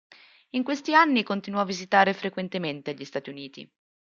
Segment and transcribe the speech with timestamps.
[0.55, 3.71] In questi anni continuò a visitare frequentemente gli Stati Uniti.